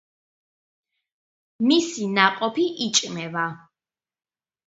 მისი 1.71 2.07
ნაყოფი 2.15 2.65
იჭმევა. 2.87 3.43